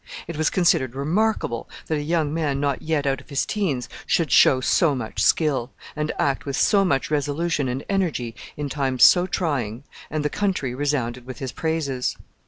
It 0.27 0.35
was 0.35 0.49
considered 0.49 0.95
remarkable 0.95 1.69
that 1.85 1.99
a 1.99 2.01
young 2.01 2.33
man 2.33 2.59
not 2.59 2.81
yet 2.81 3.05
out 3.05 3.21
of 3.21 3.29
his 3.29 3.45
teens 3.45 3.87
should 4.07 4.31
show 4.31 4.59
so 4.59 4.95
much 4.95 5.21
skill, 5.21 5.69
and 5.95 6.11
act 6.17 6.43
with 6.43 6.55
so 6.55 6.83
much 6.83 7.11
resolution 7.11 7.67
and 7.67 7.85
energy 7.87 8.33
in 8.57 8.67
times 8.67 9.03
so 9.03 9.27
trying, 9.27 9.83
and 10.09 10.25
the 10.25 10.29
country 10.31 10.73
resounded 10.73 11.27
with 11.27 11.37
his 11.37 11.51
praises. 11.51 12.17